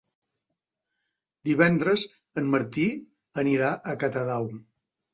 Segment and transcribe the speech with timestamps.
[1.51, 2.07] Divendres
[2.43, 2.89] en Martí
[3.45, 4.55] anirà a Catadau.